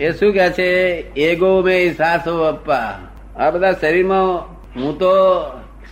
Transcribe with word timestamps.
એ 0.00 0.12
શું 0.12 0.32
કે 0.32 0.50
છે? 0.50 0.70
એગો 1.14 1.62
મે 1.62 1.92
સાસો 1.92 2.44
અપ્પા. 2.44 2.94
આ 3.36 3.50
બધા 3.50 3.72
શરીરમાં 3.72 4.22
હું 4.76 4.98
તો 4.98 5.12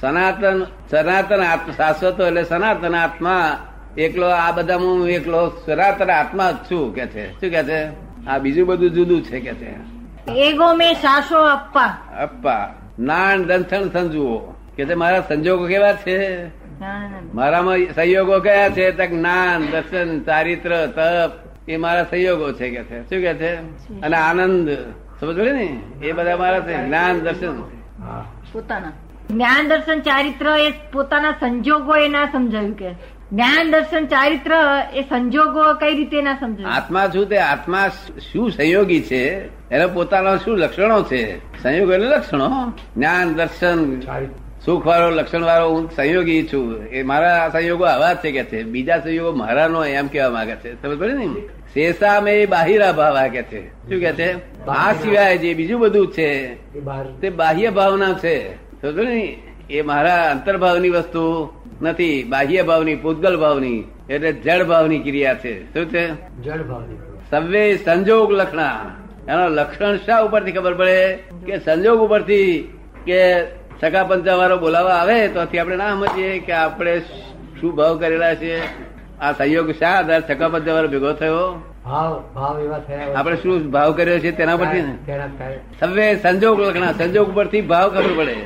સનાતન 0.01 0.67
સનાતન 0.91 1.43
શાશ્વત 1.77 2.21
એટલે 2.21 2.45
સનાતન 2.45 2.95
આત્મા. 2.95 3.59
એકલો 3.99 4.27
આ 4.27 4.51
બધામાં 4.51 4.89
હું 4.89 5.09
એકલો 5.09 5.49
સનાતન 5.67 6.11
આત્મા 6.11 6.51
જ 6.51 6.55
છું 6.55 6.95
કે 6.95 7.07
છે. 7.07 7.31
શું 7.31 7.51
કે 7.51 7.63
છે? 7.63 7.87
આ 8.27 8.39
બીજું 8.39 8.67
બધું 8.67 8.91
જુદું 8.91 9.23
છે 9.23 9.41
કે 9.41 9.55
છે. 9.55 9.75
એગો 10.33 10.75
મે 10.75 10.93
સાસો 10.95 11.39
અપ્પા. 11.39 11.87
અપ્પા 12.23 12.69
નાન 12.99 13.45
દંથણ 13.45 13.89
સંજુઓ. 13.89 14.39
કે 14.77 14.85
છે 14.85 14.95
મારા 14.95 15.21
સંજોગો 15.21 15.67
કેવા 15.67 15.93
છે? 15.93 16.47
મારામાં 17.35 17.79
સંયોગો 17.95 18.41
કયા 18.41 18.69
છે? 18.69 18.91
તક 18.91 19.11
જ્ઞાન 19.11 19.67
દર્શન 19.71 20.21
ચારિત્ર 20.21 20.87
તપ. 20.87 21.44
એ 21.69 21.77
મારા 21.77 22.05
સહયોગો 22.05 22.53
છે 22.53 22.71
કે 22.71 22.85
છે. 22.85 23.01
શું 23.01 23.09
કે 23.09 23.35
છે? 23.35 23.55
અને 24.01 24.17
આનંદ. 24.17 24.71
સમજ 25.21 25.37
પડે 25.37 25.53
ને? 25.53 25.81
એ 26.03 26.13
બધા 26.13 26.37
મારા 26.37 26.61
છે. 26.61 26.87
જ્ઞાન 26.87 27.21
દર્શન. 27.21 27.63
પોતાના. 28.53 28.93
જ્ઞાન 29.31 29.69
દર્શન 29.69 30.01
ચારિત્ર 30.01 30.47
એ 30.49 30.71
પોતાના 30.93 31.31
સંજોગો 31.31 31.97
એ 31.97 32.09
ના 32.09 32.25
સમજાયું 32.25 32.75
કે. 32.75 32.91
જ્ઞાન 33.33 33.71
દર્શન 33.71 34.07
ચારિત્ર 34.07 34.53
એ 34.95 35.03
સંજોગો 35.03 35.75
કઈ 35.75 35.95
રીતે 35.95 36.23
ના 36.23 36.35
સમજાય? 36.35 36.67
આત્મા 36.67 37.07
શું 37.07 37.27
તે 37.27 37.39
આત્મા 37.39 37.89
શું 38.33 38.53
સંયોગી 38.53 39.01
છે? 39.01 39.49
એના 39.71 39.87
પોતાના 39.87 40.37
શું 40.37 40.59
લક્ષણો 40.59 41.03
છે? 41.03 41.39
સંયોગ 41.63 41.91
એટલે 41.91 42.07
લક્ષણો. 42.07 42.73
જ્ઞાન 42.97 43.35
દર્શન. 43.35 44.01
સુખ 44.65 44.87
વાળો 44.87 45.11
લક્ષણ 45.11 45.45
વાળો 45.45 45.69
હું 45.69 45.91
સંયોગી 45.97 46.49
છું. 46.53 46.87
એ 46.87 47.03
મારા 47.03 47.49
સંયોગો 47.53 47.85
આવા 47.85 48.15
છે 48.15 48.33
કે 48.33 48.45
છે. 48.45 48.63
બીજા 48.63 48.99
સંયોગો 48.99 49.33
મારા 49.33 49.69
નો 49.69 49.85
એમ 49.85 50.07
કેવા 50.07 50.31
માંગે 50.31 50.55
છે. 50.55 50.83
સમજ 50.83 50.99
પડે 50.99 51.13
ને? 51.13 51.27
શેષા 51.75 52.21
મે 52.21 52.47
બાહિરા 52.47 52.93
ભાવ 52.93 53.17
આ 53.17 53.27
કે 53.27 53.43
છે. 53.43 53.69
શું 53.69 54.01
કે 54.01 54.13
છે? 54.13 54.61
આ 54.67 54.93
સિવાય 54.93 55.39
જે 55.39 55.55
બીજું 55.55 55.81
બધું 55.81 56.13
છે 56.13 56.55
તે 57.21 57.31
બાહ્ય 57.31 57.71
ભાવના 57.71 58.13
છે. 58.13 58.55
સમજ 58.55 58.99
ને? 58.99 59.43
એ 59.71 59.83
મારા 59.83 60.31
અંતર્ભાવની 60.31 60.89
વસ્તુ 60.89 61.53
નથી. 61.83 62.25
બાહ્ય 62.25 62.63
ભાવની 62.63 62.97
પૂતગલ 62.97 63.37
ભાવની 63.37 63.85
એટલે 64.11 64.33
જડ 64.33 64.63
ભાવની 64.63 64.99
ક્રિયા 64.99 65.35
છે. 65.35 65.73
શું 65.73 65.87
છે? 65.87 66.07
જળ 66.43 66.63
ભાવની 66.63 66.97
સવે 67.31 67.77
સંજોગ 67.77 68.33
લક્ષણા 68.33 68.97
એનો 69.29 69.49
લક્ષણ 69.49 69.97
શા 69.97 70.21
ઉપરથી 70.21 70.53
ખબર 70.53 70.75
પડે? 70.75 71.15
કે 71.47 71.59
સંજોગ 71.59 71.99
ઉપરથી 71.99 72.73
કે 73.07 73.43
સગા 73.85 74.05
પંચા 74.05 74.35
વાળો 74.35 74.57
બોલાવા 74.59 74.91
આવે 74.91 75.29
તો 75.29 75.41
આપણે 75.41 75.77
ના 75.77 75.91
સમજીએ 75.91 76.39
કે 76.39 76.53
આપણે 76.53 77.01
શું 77.61 77.77
ભાવ 77.77 77.99
કરેલા 77.99 78.35
છે. 78.35 78.55
આ 79.21 79.33
સંયોગ 79.33 79.71
શા 79.71 79.89
આધાર 79.89 80.21
સગા 80.21 80.49
પંચા 80.49 80.73
વાળો 80.73 80.89
ભેગો 80.89 81.13
થયો. 81.13 81.63
આપણે 83.17 83.37
શું 83.37 83.71
ભાવ 83.71 83.93
કર્યો 83.93 84.19
છે 84.19 84.31
તેના 84.31 84.57
પરથી 84.57 84.83
ને. 84.83 84.95
સર્વે 85.81 86.17
સંજોગ 86.17 86.61
લખણા 86.61 86.93
સંજોગ 86.93 87.35
પરથી 87.35 87.61
ભાવ 87.61 87.89
ખબર 87.89 88.15
પડે. 88.17 88.37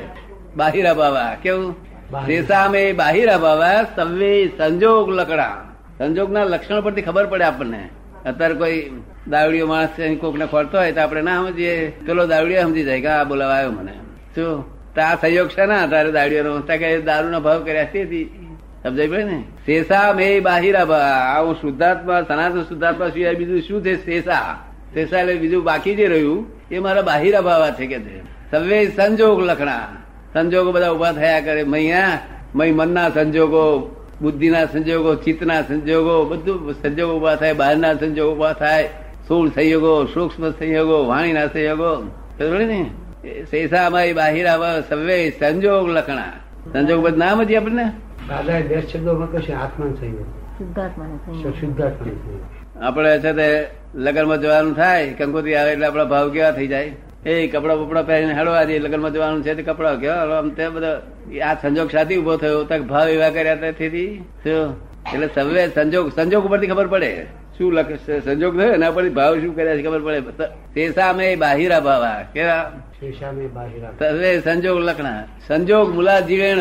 બાહિરા 0.57 0.93
બાવા 0.93 1.35
કેવું? 1.43 1.75
બાહિરા. 2.11 2.93
બાહિરા 2.93 3.37
બાવા 3.37 3.83
સવે 3.95 4.47
સંજોગ 4.57 5.09
લકડા 5.09 5.55
સંજોગના 5.97 6.43
લક્ષણ 6.43 6.81
પરથી 6.81 7.01
ખબર 7.01 7.25
પડે 7.25 7.43
આપણને. 7.43 7.89
અત્યારે 8.25 8.53
કોઈ 8.53 8.91
દાવડીઓ 9.27 9.67
માણસ 9.67 9.89
કોક 9.89 10.19
કોકને 10.21 10.45
ખોરતો 10.45 10.77
હોય 10.77 10.91
તો 10.91 11.01
આપણે 11.01 11.21
ના 11.21 11.37
સમજીએ. 11.37 11.89
પેલો 12.05 12.27
દાવડીઓ 12.27 12.61
સમજી 12.61 12.83
જાય 12.83 13.01
કે 13.01 13.07
આ 13.07 13.23
બોલાવા 13.23 13.53
આવ્યો 13.53 13.71
મને. 13.71 13.93
શું? 14.35 14.78
આ 14.99 15.15
સંયોગ 15.15 15.47
છે 15.47 15.65
ના 15.65 15.87
તારે 15.87 16.11
દાવડીઓનો 16.11 16.59
તો 16.59 16.77
કે 16.77 17.01
દારૂનો 17.01 17.39
ભાવ 17.39 17.63
કર્યા 17.63 17.83
તેથી 17.83 18.45
સમજાય 18.83 19.07
પડે 19.07 19.23
ને? 19.23 19.43
શેષા 19.65 20.13
મે 20.13 20.39
બાહિરા 20.39 20.85
આ 21.37 21.43
હું 21.43 21.55
શુદ્ધાત્મા, 21.55 22.21
સનાતન 22.21 22.61
શુદ્ધાત્મા 22.61 23.07
સિવાય 23.07 23.35
બીજું 23.35 23.61
શું 23.61 23.83
છે 23.83 24.05
શેષા? 24.05 24.59
શેષા 24.93 25.19
એટલે 25.19 25.35
બીજું 25.35 25.63
બાકી 25.63 25.95
જે 25.95 26.07
રહ્યું, 26.07 26.45
એ 26.71 26.79
મારા 26.79 27.01
બાહિરા 27.01 27.41
ભાવા 27.41 27.71
છે 27.71 27.87
કે 27.87 27.99
છે. 27.99 28.21
સવે 28.51 28.87
સંજોગ 28.87 29.41
લખણા. 29.41 29.87
સંજોગો 30.33 30.71
બધા 30.71 30.91
ઊભા 30.91 31.11
થયા 31.11 31.39
કરે. 31.39 31.63
મૈયા, 31.63 32.19
મય 32.55 32.71
મનના 32.71 33.09
સંજોગો, 33.09 33.95
બુદ્ધિના 34.21 34.65
સંજોગો, 34.65 35.15
ચિત્તના 35.15 35.61
સંજોગો, 35.61 36.25
બધું 36.25 36.73
સંજોગો 36.73 37.13
ઊભા 37.13 37.35
થાય, 37.35 37.53
બહારના 37.53 37.93
સંજોગો 37.93 38.35
ઊભા 38.35 38.53
થાય. 38.53 38.83
સ્થૂળ 39.25 39.49
સંયોગો 39.49 40.05
સૂક્ષ્મ 40.05 40.51
સંયોગો 40.51 41.05
વાણીના 41.05 41.47
સંયોગો 41.47 42.07
ને? 42.57 42.91
શેષામાં 43.23 44.03
આવા 44.51 44.81
સવે 44.81 45.17
સંજોગ 45.29 45.89
લખણા 45.89 46.33
સંજોગ 46.73 46.99
બધું 47.03 47.19
નામ 47.19 47.41
હતી 47.41 47.55
આપણને? 47.55 47.85
દાદા 48.29 48.61
બે 48.61 48.81
શબ્દોમાં 48.81 49.29
કશું 49.31 49.55
છે 49.55 49.99
થઈ 49.99 50.13
આપણે 52.81 53.19
છે 53.19 53.31
તે 53.33 53.47
લગ્નમાં 53.95 54.39
જવાનું 54.41 54.73
થાય 54.73 55.13
કંકોત્રી 55.13 55.55
આવે 55.55 55.71
એટલે 55.71 55.85
આપણા 55.85 56.03
ભાવ 56.03 56.29
કેવા 56.29 56.51
થઈ 56.51 56.67
જાય? 56.67 56.91
એ 57.25 57.47
કપડા 57.47 57.75
બપડા 57.75 58.01
પહેરીને 58.01 58.33
હેડો 58.33 58.51
આજે 58.51 58.79
લગ્નમાં 58.79 59.13
જવાનું 59.13 59.43
છે 59.43 59.53
તે 59.53 59.63
કપડા 59.63 59.95
કેવા? 59.95 60.37
આમ 60.37 60.49
તે 60.49 60.69
બધા 60.69 61.01
આ 61.45 61.55
સંજોગ 61.61 61.91
સાથે 61.91 62.17
ઊભો 62.17 62.37
થયો 62.37 62.63
તક 62.63 62.81
ભાવ 62.81 63.09
એવા 63.09 63.29
કર્યા 63.29 63.55
તેથી? 63.55 64.21
એટલે 65.13 65.27
સવે 65.35 65.67
સંજોગ 65.67 66.11
સંજોગ 66.15 66.45
ઉપરથી 66.45 66.67
ખબર 66.67 66.87
પડે. 66.87 67.11
શું 67.59 67.73
લખે? 67.73 68.19
સંજોગ 68.19 68.57
થયો? 68.57 68.71
એના 68.71 68.91
પર 68.91 69.09
ભાવ 69.09 69.39
શું 69.39 69.55
કર્યા 69.55 69.77
છે 69.77 69.83
ખબર 69.83 70.01
પડે? 70.01 70.21
તે 70.73 70.91
સામે 70.91 71.35
બાહિરા 71.35 71.79
ભાવા. 71.79 72.23
કેવા? 72.33 72.71
સંજોગ 74.43 74.79
લખણા. 74.79 75.23
સંજોગ 75.47 75.95
મુલા 75.95 76.19
જીવેણ 76.19 76.57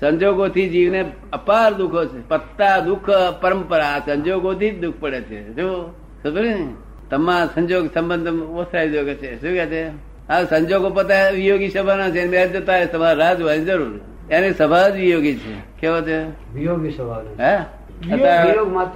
સંજોગોથી 0.00 0.68
જીવને 0.68 1.04
અપાર 1.32 1.74
દુઃખો 1.74 2.04
છે. 2.04 2.28
પત્તા 2.28 2.78
દુઃખ 2.78 3.10
પરંપરા. 3.40 4.02
સંજોગોથી 4.06 4.70
જ 4.70 4.80
દુઃખ 4.80 4.94
પડે 5.00 5.20
છે. 5.20 5.44
જો 5.44 5.94
ખબર 6.24 6.42
ને? 6.42 6.74
તમારા 7.10 7.46
સંજોગ 7.46 7.90
સંબંધ 7.94 8.28
ઓછાઈ 8.42 8.90
જો 8.90 9.04
છે? 9.04 9.40
શું 9.40 9.50
કે 9.50 9.66
છે? 9.66 9.88
આ 10.28 10.44
સંજોગો 10.44 10.90
પતા 10.90 11.28
વિયોગી 11.28 11.68
સભાના 11.68 12.10
છે. 12.10 12.26
બે 12.26 12.48
જતા 12.48 12.84
તમારે 12.84 13.18
રાહ 13.18 13.34
જોવાની 13.34 13.64
જરૂર. 13.64 14.00
એની 14.30 14.52
સભા 14.52 14.88
જ 14.88 14.92
વિયોગી 14.92 15.34
છે. 15.34 15.80
કેવો 15.80 16.00
છે? 16.00 16.22
વિયોગી 16.54 16.90
સભા 16.90 17.22
હે? 17.40 17.81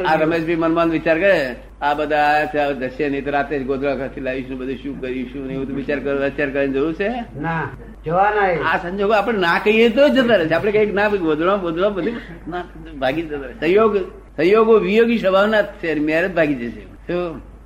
આ 0.06 0.16
રમેશભાઈ 0.16 0.56
મનમાં 0.56 0.88
વિચાર 0.88 1.18
કરે 1.18 1.56
આ 1.82 1.94
બધા 1.94 2.72
જશે 2.72 3.08
નહીં 3.08 3.24
તો 3.24 3.30
રાતે 3.30 3.58
જ 3.58 3.64
ગોધરા 3.64 3.96
ખાતી 3.96 4.20
લાવીશું 4.20 4.58
બધું 4.58 4.76
શું 4.76 5.00
કરીશું 5.00 5.46
ને 5.46 5.54
એવું 5.54 5.76
વિચાર 5.76 5.98
કરો 6.00 6.16
વિચાર 6.18 6.48
કરવાની 6.50 6.72
જરૂર 6.72 6.92
છે? 6.94 7.08
ના 7.40 7.64
જવાના 8.04 8.48
આ 8.64 8.78
સંજોગો 8.78 9.14
આપણે 9.14 9.38
ના 9.38 9.58
કહીએ 9.58 9.88
તો 9.90 10.08
જતા 10.08 10.36
રહે 10.36 10.54
આપણે 10.54 10.72
કંઈક 10.72 10.94
ના 10.94 11.08
ગોધરા 11.08 11.56
ગોધરા 11.56 11.90
બધું 11.90 12.14
ના 12.48 12.62
ભાગી 13.00 13.22
જતા 13.22 13.38
રહે 13.38 13.54
સહયોગ 13.62 13.94
સહયોગો 14.36 14.74
વિયોગી 14.78 15.18
સ્વભાવના 15.18 15.62
જ 15.62 15.66
છે 15.80 15.94
મેરેજ 16.00 16.32
ભાગી 16.34 16.54
જશે. 16.54 16.82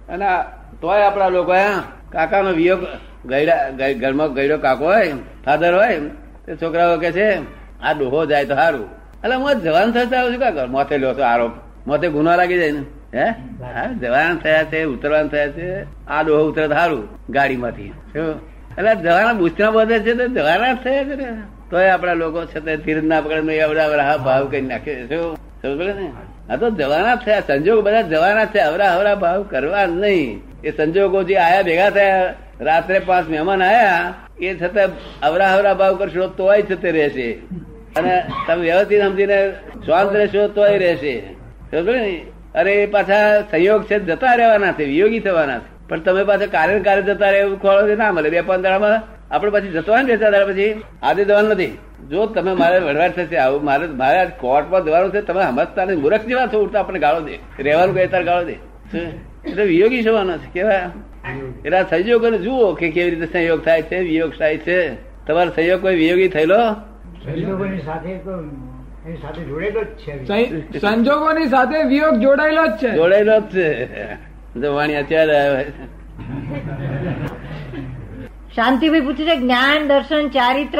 અને 0.09 0.27
તોય 0.81 1.03
આપણા 1.03 1.29
લોકો 1.29 1.53
કાકા 1.53 1.83
કાકાનો 2.13 2.51
વિયોગ 2.53 2.83
ઘરમાં 4.01 4.35
ગયડો 4.35 4.57
કાકો 4.59 4.85
હોય 4.85 5.15
ફાધર 5.45 5.73
હોય 5.75 5.99
તે 6.47 6.57
છોકરાઓ 6.57 6.97
કે 6.99 7.11
છે 7.13 7.27
આ 7.83 7.93
ડોહો 7.95 8.27
જાય 8.27 8.45
તો 8.45 8.55
સારું 8.55 8.89
એટલે 9.25 9.37
હું 9.37 9.61
જવાન 9.61 9.91
થતા 9.93 10.19
આવું 10.19 10.33
છું 10.33 10.41
કા 10.41 10.67
મોતે 10.67 10.99
લ્યો 10.99 11.15
છો 11.15 11.23
આરોપ. 11.23 11.53
મોતે 11.87 12.09
ગુનો 12.09 12.37
લાગી 12.37 12.59
જાય 12.59 12.71
ને? 12.71 12.83
હે? 13.15 13.31
હા 13.63 13.93
જવાન 13.93 14.37
થયા 14.37 14.65
છે 14.65 14.85
ઉતરવાન 14.85 15.29
થયા 15.29 15.49
છે. 15.49 15.83
આ 16.07 16.23
ડોહો 16.23 16.49
ઉતરે 16.49 16.69
સારું 16.69 17.09
ગાડીમાંથી. 17.31 17.89
શું? 17.89 18.35
એટલે 18.79 18.95
જવાના 18.95 19.33
બુસ્તરા 19.33 19.71
બધે 19.71 19.99
છે 19.99 20.15
તો 20.15 20.27
જવાના 20.27 20.73
જ 20.73 20.77
થયા 20.77 21.05
છે 21.05 21.15
ને 21.15 21.43
તોય 21.71 21.89
આપણા 21.89 22.13
લોકો 22.13 22.45
છે 22.45 22.61
તે 22.61 22.77
ધીરજ 22.77 23.05
ના 23.05 23.21
પકડે 23.21 23.55
એવડા 23.55 23.85
અવરા 23.85 24.17
ભાવ 24.17 24.49
કરી 24.49 24.61
નાખે. 24.61 24.95
છે 24.95 25.09
શું? 25.09 25.37
સમજ 25.37 25.81
ને? 25.81 26.13
આ 26.51 26.57
તો 26.57 26.71
જવાના 26.71 27.15
જ 27.15 27.19
થયા 27.19 27.41
સંજોગ 27.41 27.85
બધા 27.85 28.03
જવાના 28.03 28.45
છે 28.45 28.59
અવરા 28.59 28.95
અવરા 28.95 29.15
ભાવ 29.15 29.43
કરવા 29.43 29.87
નહીં. 29.87 30.43
એ 30.65 30.71
સંજોગો 30.71 31.23
જે 31.23 31.37
આયા 31.37 31.63
ભેગા 31.63 31.91
થયા 31.91 32.35
રાત્રે 32.61 32.99
પાંચ 32.99 33.31
મહેમાન 33.31 33.63
આયા 33.63 34.15
એ 34.41 34.55
છતાં 34.55 34.89
અવરા 35.23 35.53
અવરા 35.53 35.75
ભાવ 35.75 35.97
કરશો 35.97 36.27
તોય 36.27 36.63
છતે 36.63 36.91
રહેશે. 36.91 37.39
અને 37.97 38.15
તમે 38.47 38.62
વ્યવસ્થિત 38.62 39.03
સમજીને 39.03 39.39
શાંત 39.87 40.17
રહેશો 40.17 40.49
તોય 40.49 40.78
રહેશે. 40.78 41.15
અરે 42.55 42.75
પાછા 42.87 43.21
સંયોગ 43.51 43.83
છે, 43.84 43.97
જતા 43.99 44.34
રહેવાના 44.34 44.73
છે, 44.73 44.84
વિયોગી 44.84 45.21
થવાના 45.21 45.59
છે. 45.59 45.71
પણ 45.89 46.01
તમે 46.01 46.23
પાછા 46.25 46.47
કાર્ય 46.47 46.81
કાર્ય 46.81 47.03
જતા 47.03 47.31
રહે 47.31 47.41
એવું 47.41 47.63
ખોળો 47.63 47.95
ના 47.95 48.13
મળે. 48.13 48.31
બે 48.31 48.41
પાંચ 48.41 48.63
દાડામાં 48.63 48.97
આપણે 49.34 49.51
પછી 49.51 49.69
જતો 49.69 49.92
હોય 49.92 50.16
દાડા 50.16 50.47
પછી. 50.47 50.72
આજે 51.03 51.22
જવાનું 51.25 51.51
નથી. 51.51 51.78
જો 52.10 52.27
તમે 52.27 52.53
મારે 52.53 52.78
વડવાટ 52.78 53.16
થશે, 53.16 53.37
આવું 53.37 53.65
મારે 53.65 53.87
મારે 54.03 54.27
કોર્ટમાં 54.41 54.84
જવાનું 54.84 55.10
છે, 55.13 55.21
તમે 55.21 55.42
સમજતા 55.42 55.84
નહીં 55.84 56.01
મૂર્ખ 56.01 56.25
જેવા 56.27 56.47
છો 56.47 56.63
ઉઠતા 56.65 56.81
આપણે 56.81 56.98
ગાળો 56.98 57.21
દે. 57.21 57.39
રહેવાનું 57.63 57.95
કહે 57.95 58.07
તાર 58.07 58.22
ગાળો 58.25 58.45
દે. 58.45 58.57
એટલે 59.48 59.65
વિયોગી 59.65 60.03
થવાના 60.03 60.37
છે, 60.37 60.48
કેવા? 60.53 60.83
એટલે 61.65 61.83
સંયોગોને 61.91 62.39
જુઓ 62.39 62.75
કે 62.75 62.91
કેવી 62.91 63.10
રીતે 63.10 63.27
સંયોગ 63.33 63.65
થાય 63.65 63.83
છે, 63.83 63.98
વિયોગ 64.01 64.33
થાય 64.39 64.57
છે. 64.59 64.78
તમારો 65.27 65.51
સંયોગ 65.51 65.81
કોઈ 65.81 65.97
વિયોગી 65.97 66.28
થયેલો? 66.28 66.60
સંજોગોની 67.25 67.78
સાથે 67.78 68.19
તો 68.19 68.33
એની 69.07 69.17
સાથે 69.22 69.43
જોડેલો 69.45 69.83
જ 69.84 69.87
છે 69.87 70.78
સંજોગોની 70.78 71.47
સાથે 71.47 71.83
વિયોગ 71.83 72.15
જોડાયેલો 72.15 72.67
જ 72.67 72.71
છે. 72.71 72.91
જોડાયેલો 72.95 73.41
જ 73.41 73.43
છે. 73.43 74.69
વાણી 74.69 74.95
અત્યારે 74.95 75.37
આવે. 75.39 75.65
શાંતિભાઈ 78.55 79.01
પૂછે 79.01 79.25
છે 79.25 79.37
જ્ઞાન 79.37 79.89
દર્શન 79.89 80.28
ચારિત્ર 80.28 80.78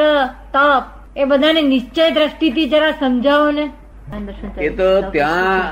તપ 0.53 0.85
એ 1.17 1.25
બધાને 1.25 1.63
નિશ્ચય 1.63 2.11
દ્રષ્ટિથી 2.11 2.69
જરા 2.69 2.91
સમજાવો 2.91 3.51
ને. 3.51 3.71
એ 4.61 4.69
તો 4.69 5.01
ત્યાં 5.11 5.63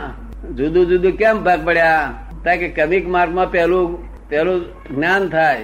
જુદું 0.57 0.87
જુદું 0.87 1.13
કેમ 1.13 1.45
ભાગ 1.45 1.65
પડ્યા? 1.65 2.15
કારણ 2.45 2.59
કે 2.59 2.69
કવિક 2.69 3.09
માર્ગમાં 3.09 3.51
પહેલું 3.51 3.87
પેલું 4.29 4.61
જ્ઞાન 4.97 5.29
થાય. 5.29 5.61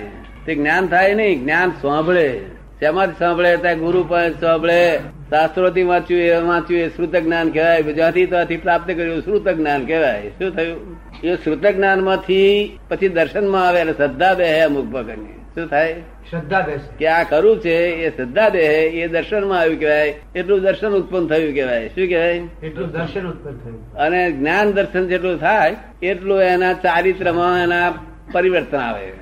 તે 0.47 0.55
જ્ઞાન 0.55 0.87
થાય 0.87 1.15
નહીં 1.15 1.43
જ્ઞાન 1.43 1.71
સાંભળે. 1.71 2.41
શેમાંથી 2.81 3.13
સાંભળે? 3.19 3.57
ત્યાં 3.57 3.79
ગુરુ 3.79 4.05
પણ 4.05 4.33
સાંભળે. 4.41 4.99
શાસ્ત્રોથી 5.31 5.83
વાંચ્યું 5.83 6.21
એ 6.21 6.37
વાંચ્યું 6.37 6.81
એ 6.81 6.89
શ્રુત 6.89 7.17
જ્ઞાન 7.17 7.49
કહેવાય. 7.49 7.83
જ્યાંથી 7.83 8.27
ત્યાંથી 8.27 8.57
પ્રાપ્ત 8.57 8.95
કર્યું 8.95 9.23
શ્રુત 9.23 9.49
જ્ઞાન 9.49 9.87
કહેવાય. 9.87 10.29
શું 10.29 10.51
થયું? 10.51 10.97
એ 11.25 11.37
શ્રુત 11.37 11.67
જ્ઞાનમાંથી 11.67 12.79
પછી 12.89 13.09
દર્શનમાં 13.09 13.69
આવે 13.69 13.81
એટલે 13.81 13.93
શ્રદ્ધા 13.93 14.35
બે 14.35 14.61
અમુક 14.61 14.85
ભગતની 14.85 15.41
શું 15.55 15.67
થાય? 15.67 15.95
શ્રદ્ધા 16.31 16.61
બે 16.61 16.73
કે 16.99 17.07
આ 17.07 17.23
ખરું 17.23 17.61
છે 17.61 17.75
એ 17.75 18.11
શ્રદ્ધા 18.11 18.49
દે 18.49 18.59
એ 18.59 19.09
દર્શનમાં 19.09 19.61
આવ્યું 19.61 19.81
કહેવાય. 19.81 20.15
એટલું 20.37 20.61
દર્શન 20.61 20.89
ઉત્પન્ન 20.89 21.27
થયું 21.27 21.55
કહેવાય. 21.55 21.89
શું 21.89 22.09
કહેવાય? 22.09 22.41
એટલું 22.63 22.93
દર્શન 22.93 23.27
ઉત્પન્ન 23.27 23.57
થયું. 23.57 23.93
અને 23.93 24.33
જ્ઞાન 24.33 24.73
દર્શન 24.73 25.07
જેટલું 25.07 25.41
થાય 25.41 25.77
એટલું 26.03 26.43
એના 26.43 26.73
ચારિત્રમાં 26.73 27.63
એના 27.63 27.95
પરિવર્તન 28.33 28.79
આવે. 28.79 29.13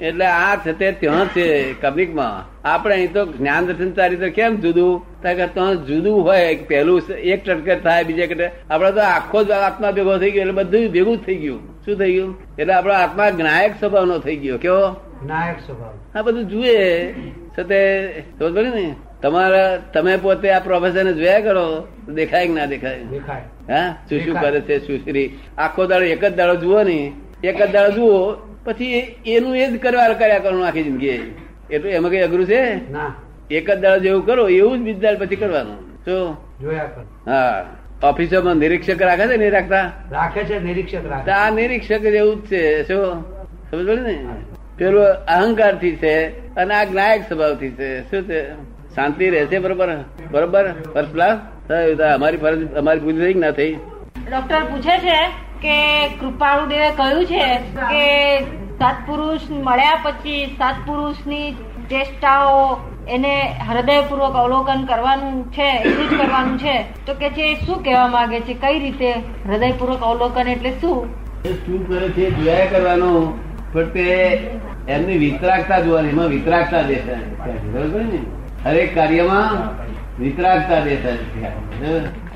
એટલે 0.00 0.26
આ 0.26 0.56
છે 0.56 0.72
તે 0.72 0.92
ત્યાં 0.92 1.26
છે 1.26 1.72
કબનિકમાં 1.72 2.60
આપણે 2.68 2.94
અહીં 2.94 3.12
તો 3.12 3.26
જ્ઞાન 3.26 3.66
દર્શન 3.66 3.92
ચારિત્ર 3.92 4.28
કેમ 4.28 4.56
જુદું? 4.56 5.22
કારણ 5.22 5.46
ત્યાં 5.46 5.86
જુદું 5.86 6.22
હોય. 6.24 6.56
પેલું 6.56 7.02
એક 7.12 7.44
ટટકર 7.44 7.78
થાય 7.78 8.04
બીજે 8.04 8.26
કટે 8.26 8.50
આપડે 8.70 8.92
તો 8.92 9.00
આખો 9.00 9.44
જ 9.44 9.50
આત્મા 9.50 9.90
ભેગો 9.90 10.18
થઈ 10.18 10.30
ગયો 10.30 10.40
એટલે 10.40 10.52
બધું 10.52 10.92
ભેગું 10.92 11.16
જ 11.16 11.20
થઈ 11.20 11.34
ગયું. 11.34 11.84
શું 11.84 11.96
થઈ 11.98 12.12
ગયું? 12.12 12.36
એટલે 12.58 12.74
આપડો 12.74 12.92
આત્મા 12.92 13.30
જ્ઞાયક 13.30 13.72
સ્વભાવનો 13.80 14.18
થઈ 14.18 14.36
ગયો. 14.36 14.58
કેવો? 14.58 14.96
નાયક 15.26 15.56
સ્વભાવ. 15.66 16.18
આ 16.18 16.22
બધું 16.22 16.44
જુએ. 16.44 17.12
છતે 17.58 18.08
ને? 18.40 18.94
તમારા 19.22 19.78
તમે 19.92 20.16
પોતે 20.18 20.48
આ 20.50 20.60
પ્રોફેસર 20.60 21.04
ને 21.04 21.12
જોયા 21.12 21.40
કરો 21.40 21.64
દેખાય 22.08 22.46
કે 22.46 22.52
ના 22.52 22.66
દેખાય? 22.66 22.98
હા? 23.68 23.88
શું 24.08 24.20
શું 24.20 24.34
કરે 24.34 24.60
છે 24.60 24.78
શું 24.86 24.98
શ્રી? 25.04 25.28
આખો 25.58 25.86
દાડો 25.86 26.04
એક 26.04 26.20
જ 26.24 26.34
દાડો 26.36 26.54
જુઓ 26.60 26.82
ને 26.82 27.12
એક 27.42 27.56
જ 27.58 27.72
દાડો 27.72 27.90
જુઓ 27.92 28.36
પછી 28.64 29.00
એનું 29.26 29.56
એ 29.56 29.66
જ 29.70 29.78
કરવા 29.78 30.14
કર્યા 30.14 30.38
કરવાનું 30.38 30.66
આખી 30.66 30.84
જિંદગી 30.84 31.20
એટલું 31.70 31.92
એમાં 31.92 32.10
કઈ 32.10 32.22
અઘરું 32.22 32.46
છે? 32.46 32.62
એક 33.50 33.66
જ 33.70 33.80
દાડો 33.80 33.98
જેવું 34.02 34.26
કરો 34.26 34.48
એવું 34.48 34.78
જ 34.78 34.82
બીજ 34.84 34.98
દાડ 35.00 35.18
પછી 35.18 35.36
કરવાનું. 35.36 35.78
શું 36.04 36.36
હા 36.62 36.84
ઓફિસો 36.84 37.02
હા. 37.26 37.66
ઓફિસોમાં 38.02 38.56
નિરીક્ષક 38.56 39.00
રાખે 39.00 39.26
છે 39.28 39.36
નહીં 39.36 39.52
રાખતા? 39.52 39.86
રાખે 40.10 40.44
છે 40.44 40.58
નિરીક્ષક 40.58 41.04
રાખે 41.10 41.30
આ 41.30 41.50
નિરીક્ષક 41.50 42.02
જેવું 42.02 42.42
જ 42.42 42.48
છે 42.48 42.84
શું? 42.88 43.24
સમજ 43.70 43.88
ને? 44.00 44.16
પેલું 44.78 45.06
અહંકારથી 45.28 45.96
છે 45.96 46.14
અને 46.56 46.74
આ 46.74 46.84
જ્ઞાયક 46.84 47.22
સ્વભાવથી 47.28 47.70
છે 47.70 47.88
શું 48.10 48.22
છે? 48.26 48.40
શાંતિ 48.94 49.30
રહેશે 49.30 49.58
બરોબર? 49.58 49.88
બરોબર? 50.30 50.64
ફર્સ્ટ 50.94 51.12
ક્લાસ 51.12 51.38
થયું 51.68 52.04
અમારી 52.14 52.36
ફરજ 52.36 52.74
અમારી 52.74 53.00
પૂરી 53.00 53.20
થઈ 53.24 53.34
ના 53.34 53.50
થઈ? 53.50 53.74
ડોક્ટર 54.30 54.62
પૂછે 54.70 54.96
છે 54.98 55.18
કે 55.62 55.76
કૃપાળુ 56.20 56.66
દેવે 56.66 56.90
કહ્યું 56.90 57.24
છે 57.24 57.44
કે 57.90 58.04
સત્પુરુષ 58.80 59.50
મળ્યા 59.50 60.00
પછી 60.02 60.56
સત્પુરુષની 60.60 61.52
ચેષ્ટાઓ 61.90 62.56
એને 63.08 63.34
હૃદયપૂર્વક 63.68 64.34
અવલોકન 64.34 64.84
કરવાનું 64.84 65.38
છે 65.52 65.68
એટલું 65.76 66.10
જ 66.10 66.18
કરવાનું 66.20 66.58
છે. 66.58 66.76
તો 67.06 67.14
કે 67.14 67.30
છે 67.30 67.54
શું 67.66 67.84
કહેવા 67.84 68.08
માંગે 68.08 68.40
છે? 68.40 68.54
કઈ 68.54 68.78
રીતે 68.78 69.10
હૃદયપૂર્વક 69.46 70.02
અવલોકન 70.02 70.48
એટલે 70.48 70.70
શું? 70.70 70.98
શું 71.44 71.88
કરે 71.88 72.08
છે? 72.08 72.30
જોયા 72.30 72.66
કરવાનું. 72.66 73.30
પણ 73.72 73.84
તે 73.84 74.06
એમની 74.88 75.18
વિતરાગતા 75.18 75.80
જોવાની 75.80 76.08
એમાં 76.08 76.26
વિતરાગતા 76.26 76.82
દેખાય. 76.82 77.16
બરોબર 77.72 78.00
ને? 78.00 78.20
હરેક 78.64 78.94
કાર્યમાં 78.94 79.68
વિતરાગતા 80.22 80.84
દેખાય 80.84 81.16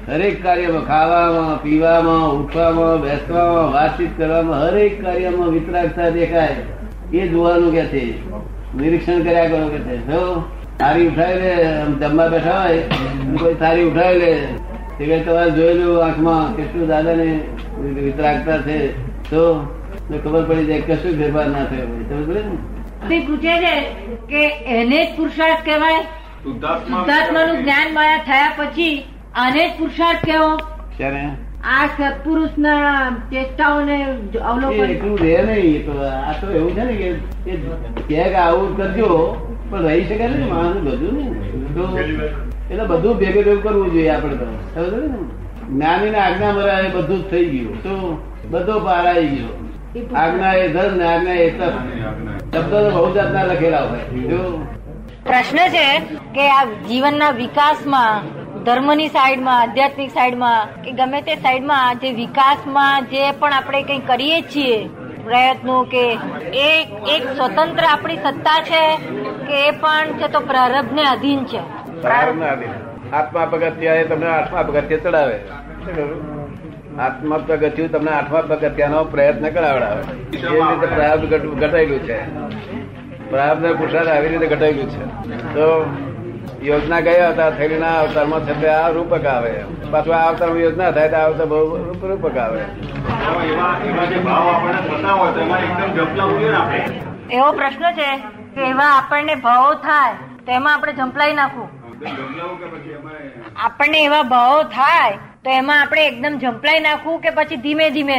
હરેક 0.09 0.43
કાર્યમાં 0.43 0.87
ખાવામાં, 0.87 1.63
પીવામાં, 1.63 2.31
ઉઠવામાં, 2.31 3.01
બેસવામાં, 3.01 3.73
વાતચીત 3.73 4.19
કરવામાં, 4.19 4.59
હરેક 4.59 5.05
કાર્યમાં 5.05 5.49
વિતરાગતા 5.49 6.11
દેખાય. 6.11 6.57
એ 7.13 7.29
જોવાનું 7.29 7.73
કે 7.73 7.85
છે? 7.85 8.31
નિરીક્ષણ 8.77 9.23
કર્યા 9.23 9.49
કરો 9.49 9.69
કે 9.69 9.79
છે? 9.79 9.97
જો 9.97 10.45
ઉઠાવી 10.81 11.35
લે 11.35 11.57
જમવા 12.01 12.29
બેઠા 12.29 12.63
હોય 12.63 12.79
કોઈ 13.41 13.55
થાળી 13.55 13.85
ઉઠાવી 13.85 14.19
લે. 14.19 14.47
તે 14.99 15.05
કઈ 15.05 15.21
તમારે 15.21 15.51
જોયેલું 15.51 16.05
આંખમાં, 16.05 16.57
કેટલું 16.57 16.89
દાદાને 16.89 17.41
વિતરાગતા 17.81 18.59
છે. 18.59 18.89
તો? 19.31 19.67
ખબર 20.25 20.45
પડી 20.45 20.65
જાય 20.65 20.81
કશું 20.81 21.19
ફેરફાર 21.19 21.47
ના 21.47 21.65
થયો 21.65 22.25
પડે 22.27 22.41
ને? 22.41 22.57
તે 23.09 23.17
પૂછે 23.21 23.55
છે 23.65 23.75
કે 24.29 24.43
એને 24.67 25.01
જ 25.07 25.09
પુરુષાર્થ 25.17 25.65
કહેવાય? 25.65 26.03
શુદ્ધાત્માનું 26.45 27.59
જ્ઞાન 27.63 27.89
માયા 27.95 28.27
થયા 28.29 28.53
પછી 28.59 28.95
આને 29.35 29.63
જ 29.69 29.71
પુરુષાર્થ 29.79 30.25
કહેવો? 30.25 30.51
આ 31.65 31.87
સત્પુરુષ 31.87 32.59
ના 32.59 33.11
ચેષ્ટાઓને 33.31 33.97
અવલોકન 34.51 34.91
એટલું 34.91 35.19
રહે 35.19 35.37
નહીં 35.43 35.87
તો 35.87 35.93
આ 36.09 36.33
તો 36.41 36.51
એવું 36.51 36.73
છે 36.75 36.85
ને 36.85 36.95
કે 38.09 38.17
એ 38.17 38.35
આવું 38.35 38.77
કરજો 38.77 39.09
પણ 39.71 39.87
રહી 39.87 40.05
શકે 40.05 40.27
ને 40.29 40.47
માણસ 40.47 40.77
બધું 40.77 41.15
ને 41.17 41.25
એટલે 42.71 42.85
બધું 42.87 43.19
ભેગું 43.19 43.45
ભેગું 43.45 43.63
કરવું 43.63 43.93
જોઈએ 43.93 44.11
આપણે 44.11 44.37
તો. 44.37 44.47
સમજ 44.75 44.93
ને? 44.93 45.19
જ્ઞાની 45.71 46.11
ને 46.11 46.19
આજ્ઞા 46.19 46.53
મરાય 46.53 46.89
બધું 46.89 47.19
જ 47.19 47.31
થઈ 47.31 47.45
ગયું. 47.45 47.83
તો 47.83 47.93
બધો 48.51 48.81
પાર 48.81 49.07
આવી 49.07 49.29
ગયો. 49.29 49.53
આજ્ઞા 50.15 50.55
એ 50.55 50.69
ધર્મ 50.69 50.97
ને 50.97 51.05
આજ્ઞા 51.05 51.35
એ 51.35 51.51
તપ. 51.51 51.75
શબ્દો 52.55 52.79
બહુ 52.91 53.05
જાતના 53.15 53.45
લખેલા 53.45 53.83
હોય. 53.83 54.05
પ્રશ્ન 55.27 55.59
છે 55.69 55.87
કે 56.35 56.49
આ 56.51 56.65
જીવનના 56.89 57.31
વિકાસમાં 57.31 58.27
ધર્મની 58.65 59.09
સાઈડમાં 59.09 59.61
આધ્યાત્મિક 59.61 60.11
સાઈડમાં 60.11 60.75
કે 60.83 60.93
ગમે 60.93 61.21
તે 61.23 61.35
સાઈડમાં 61.37 61.99
જે 61.99 62.13
વિકાસમાં 62.13 63.07
જે 63.07 63.25
પણ 63.33 63.53
આપણે 63.53 63.83
કંઈ 63.83 63.99
કરીએ 64.07 64.39
છીએ 64.43 64.79
પ્રયત્નો 65.25 65.77
કે 65.85 66.05
એ 66.63 66.71
એક 67.09 67.25
સ્વતંત્ર 67.37 67.85
આપણી 67.85 68.17
સત્તા 68.17 68.59
છે 68.63 68.83
કે 69.47 69.57
એ 69.69 69.71
પણ 69.83 70.07
છે 70.19 70.29
તો 70.29 70.41
પ્રારબ્ધને 70.41 71.05
અધીન 71.05 71.45
છે? 71.45 71.63
આત્મા 73.13 73.47
પગથિયા 73.47 74.05
તમને 74.05 74.29
આત્મા 74.29 74.63
પગથિયા 74.63 75.03
ચડાવે. 75.03 75.37
આત્મા 76.99 77.39
પગથિયું 77.39 77.91
તમને 77.91 78.11
આઠમા 78.11 78.41
પગથિયાનો 78.41 79.05
પ્રયત્ન 79.05 79.51
કરાવડાવે. 79.51 80.03
એ 80.03 80.31
રીતે 80.31 81.27
ઘટ- 81.27 81.51
ઘટાયેલું 81.51 81.99
છે. 81.99 82.35
પ્રારબ્ધ 83.31 83.79
પુરસાદ 83.79 84.09
આવી 84.09 84.29
રીતે 84.29 84.47
ઘટાયેલું 84.47 84.91
છે. 84.91 85.05
તો 85.55 85.97
યોજના 86.63 87.01
ગયા 87.01 87.29
હતા? 87.29 87.51
થયેલી 87.51 87.79
ના 87.79 88.01
અવતારમાં 88.01 88.47
છે 88.47 88.67
આ 88.67 88.89
રૂપક 88.89 89.27
આવે. 89.27 89.65
પાછું 89.91 90.17
આ 90.17 90.29
અવતારમાં 90.29 90.59
યોજના 90.59 90.91
થાય 90.91 91.09
તો 91.09 91.17
આ 91.17 91.27
અવતાર 91.27 91.47
બહુ 91.47 91.77
રૂપક 92.09 92.37
આવે. 92.37 92.61
એવા 97.31 97.53
પ્રશ્ન 97.53 97.93
છે 97.93 98.17
કે 98.55 98.71
એવા 98.71 98.85
આપણને 98.85 99.35
ભાવો 99.35 99.75
થાય 99.75 100.13
તેમાં 100.47 100.75
આપણે 100.75 100.93
જંપલાઈ 100.93 101.33
નાખવું 101.33 101.69
એકદમ 101.69 102.33
જપલાવું 102.33 102.59
કે 102.59 102.65
પછી 102.65 102.91
એમાં 102.91 103.13
આપણને 103.65 104.05
એવા 104.05 104.23
ભાવો 104.23 104.63
થાય 104.63 105.19
તો 105.45 105.51
એમાં 105.53 105.81
આપણે 105.81 106.03
એકદમ 106.07 106.35
ઝંપલાઈ 106.41 106.83
નાખવું 106.83 107.21
કે 107.21 107.31
પછી 107.33 107.59
ધીમે 107.59 107.87
ધીમે? 107.91 108.19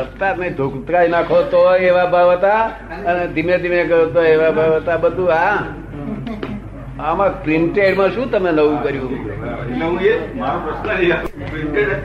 સત્તા 0.00 0.32
નહીં 0.34 0.56
ધોકતાઈ 0.56 1.08
નાખો 1.08 1.38
તો 1.46 1.60
એવા 1.82 2.06
ભાવ 2.08 2.30
હતા 2.32 2.62
અને 3.04 3.22
ધીમે 3.34 3.54
ધીમે 3.58 3.80
કરો 3.86 4.00
તો 4.08 4.24
એવા 4.26 4.52
ભાવ 4.52 4.72
હતા 4.76 4.98
બધું 4.98 5.30
હા? 5.32 5.58
આમાં 7.00 7.34
પ્રિન્ટેડમાં 7.42 8.12
શું 8.12 8.28
તમે 8.30 8.52
નવું 8.52 8.78
કર્યું? 8.80 9.12
એટલે 9.14 10.08
એ? 10.08 10.14
મારો 10.34 10.58
પ્રશ્ન 10.60 10.88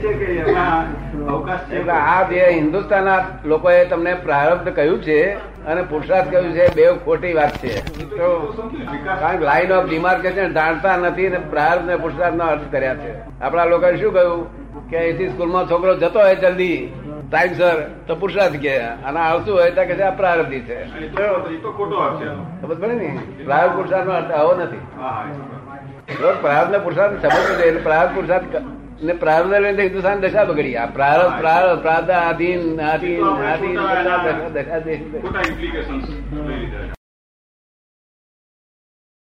છે 0.02 0.14
કે 0.16 0.28
એમાં 0.42 0.86
એટલે 1.22 1.92
આ 1.92 2.30
જે 2.30 2.46
હિન્દુસ્તાનના 2.50 3.26
લોકોએ 3.46 3.86
તમને 3.86 4.14
પ્રારબ્ધ 4.14 4.76
કહ્યું 4.76 5.04
છે 5.04 5.34
અને 5.66 5.82
પુરુષાર્થ 5.82 6.32
કહ્યું 6.32 6.54
છે 6.54 6.76
બે 6.76 6.92
ખોટી 7.06 7.34
વાત 7.34 7.58
છે. 7.58 7.74
તો 8.10 8.30
કારણ 9.22 9.38
કે 9.38 9.46
લાઈન 9.46 9.72
ઓફ 9.72 9.90
ડિમાર્કેશન 9.90 10.54
જાણતા 10.54 10.98
નથી 10.98 11.30
ને 11.30 11.38
પ્રારબ્ધ 11.38 11.86
ને 11.86 11.96
પુરુષાર્થ 11.96 12.36
નો 12.36 12.44
અર્થ 12.44 12.72
કર્યા 12.72 12.96
છે. 12.96 13.42
આપણા 13.42 13.66
લોકોએ 13.66 13.98
શું 13.98 14.14
કહ્યું? 14.14 14.62
કે 14.90 14.98
અહીંથી 14.98 15.28
સ્કૂલમાં 15.28 15.70
છોકરો 15.70 15.96
જતો 15.98 16.20
હોય 16.20 16.36
જલ્દી. 16.36 16.94
ટાઈમસર 17.32 17.82
તો 18.08 18.16
પુરુષાર્થ 18.16 18.54
કે. 18.54 18.78
અને 18.80 19.20
આવતું 19.20 19.56
હોય 19.56 19.72
તો 19.72 19.82
કે 19.82 19.96
છે 19.96 20.02
આ 20.02 20.12
પ્રારબ્ધી 20.12 20.60
છે. 20.60 20.84
ખબર 22.62 22.76
પડે 22.76 22.94
ને? 22.94 23.20
પ્રારબ્ધ 23.46 23.76
પુરુષાર્થ 23.76 24.06
નો 24.06 24.14
અર્થ 24.14 24.32
આવો 24.32 24.56
નથી. 24.56 24.82
પ્રારબ્ધ 26.42 26.72
ને 26.72 26.78
પુરુષાર્થ 26.78 27.22
સમજવું 27.22 27.58
જોઈએ 27.58 27.72
પુરુષાર્થ 28.14 28.46
ને 29.02 29.14
પ્રારબ્ધ 29.14 29.60
લઈને 29.60 29.84
હિન્દુસ્તાન 29.84 30.20
દશા 30.20 30.44
બગડી. 30.44 30.76
આ 30.76 30.86
પ્રારબ્ધ 30.86 31.40
પ્રારબ્ધ 31.40 31.82
પ્રારબ્ધ 31.82 32.12
આધીન 32.12 32.82
આધીન 32.82 33.52
આધીન 33.52 33.76
દશા 33.76 34.50
દશા 34.56 34.80
દશા 34.80 37.01